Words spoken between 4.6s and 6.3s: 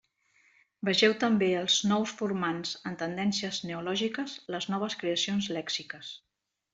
noves creacions lèxiques.